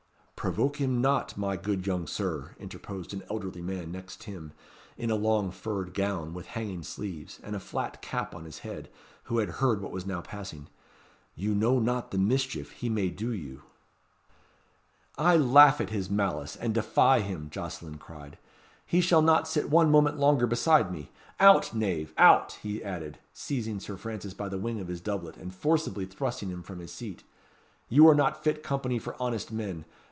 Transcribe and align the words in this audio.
"Provoke 0.41 0.77
him 0.77 1.01
not, 1.01 1.37
my 1.37 1.55
good 1.55 1.85
young 1.85 2.07
Sir," 2.07 2.55
interposed 2.59 3.13
an 3.13 3.21
elderly 3.29 3.61
man, 3.61 3.91
next 3.91 4.23
him, 4.23 4.53
in 4.97 5.11
a 5.11 5.15
long 5.15 5.51
furred 5.51 5.93
gown, 5.93 6.33
with 6.33 6.47
hanging 6.47 6.81
sleeves, 6.81 7.39
and 7.43 7.55
a 7.55 7.59
flat 7.59 8.01
cap 8.01 8.33
on 8.33 8.45
his 8.45 8.57
head, 8.65 8.89
who 9.25 9.37
had 9.37 9.49
heard 9.61 9.81
what 9.83 9.91
was 9.91 10.07
now 10.07 10.19
passing. 10.19 10.67
"You 11.35 11.53
know 11.53 11.77
not 11.77 12.09
the 12.09 12.17
mischief 12.17 12.71
he 12.71 12.89
may 12.89 13.11
do 13.11 13.29
you." 13.31 13.61
"I 15.15 15.35
laugh 15.37 15.79
at 15.79 15.91
his 15.91 16.09
malice, 16.09 16.55
and 16.55 16.73
defy 16.73 17.19
him," 17.19 17.51
Jocelyn 17.51 17.99
cried 17.99 18.39
"he 18.83 18.99
shall 18.99 19.21
not 19.21 19.47
sit 19.47 19.69
one 19.69 19.91
moment 19.91 20.17
longer 20.17 20.47
beside 20.47 20.91
me. 20.91 21.11
Out, 21.39 21.71
knave! 21.75 22.15
out!" 22.17 22.53
he 22.63 22.83
added, 22.83 23.19
seizing 23.31 23.79
Sir 23.79 23.95
Francis 23.95 24.33
by 24.33 24.49
the 24.49 24.57
wing 24.57 24.79
of 24.79 24.87
his 24.87 25.01
doublet, 25.01 25.37
and 25.37 25.53
forcibly 25.53 26.07
thrusting 26.07 26.49
him 26.49 26.63
from 26.63 26.79
his 26.79 26.91
seat. 26.91 27.21
"You 27.89 28.07
are 28.07 28.15
not 28.15 28.43
fit 28.43 28.63
company 28.63 28.97
for 28.97 29.15
honest 29.21 29.51
men. 29.51 29.85